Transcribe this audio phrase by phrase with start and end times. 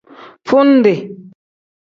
[0.49, 0.95] Fundi.